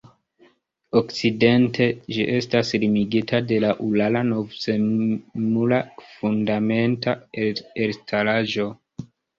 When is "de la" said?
3.53-3.71